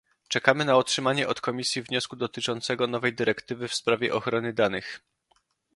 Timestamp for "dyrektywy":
3.13-3.67